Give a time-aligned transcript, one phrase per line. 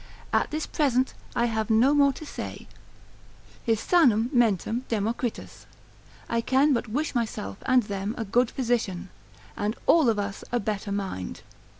[0.33, 2.67] At this present I have no more to say;
[3.63, 5.67] His sanam mentem Democritus,
[6.27, 9.09] I can but wish myself and them a good physician,
[9.55, 11.41] and all of us a better mind.